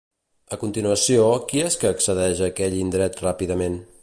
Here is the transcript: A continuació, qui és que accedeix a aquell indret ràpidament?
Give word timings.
A 0.55 0.57
continuació, 0.63 1.27
qui 1.51 1.63
és 1.67 1.79
que 1.83 1.91
accedeix 1.93 2.45
a 2.47 2.51
aquell 2.51 2.81
indret 2.83 3.25
ràpidament? 3.29 3.83